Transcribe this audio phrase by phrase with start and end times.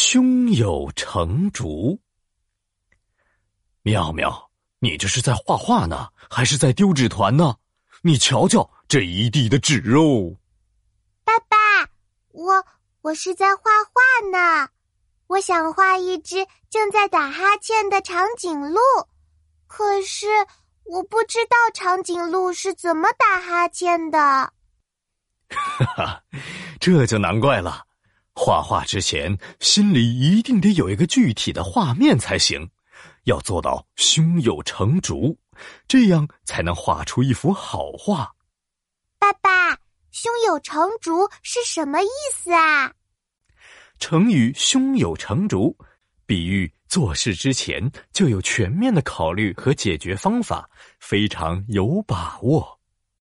[0.00, 2.00] 胸有成竹。
[3.82, 7.56] 妙妙，你这是在画画呢，还是在丢纸团呢？
[8.00, 10.34] 你瞧瞧这一地的纸哦！
[11.22, 11.56] 爸爸，
[12.30, 12.64] 我
[13.02, 14.70] 我是在画画呢。
[15.26, 18.80] 我想画一只正在打哈欠的长颈鹿，
[19.66, 20.26] 可是
[20.84, 24.18] 我不知道长颈鹿是怎么打哈欠的。
[25.50, 26.24] 哈哈，
[26.80, 27.84] 这就难怪了。
[28.42, 32.66] 画画之前，心里一定得有一个具体的画面才行，
[33.24, 35.38] 要做到胸有成竹，
[35.86, 38.34] 这样才能画出一幅好画。
[39.18, 39.72] 爸爸，
[40.10, 42.90] 胸有成竹是什么意思啊？
[43.98, 45.76] 成语“胸有成竹”，
[46.24, 50.66] 比喻做事之前就有全面的考虑和解决方法，
[50.98, 52.79] 非常有把握。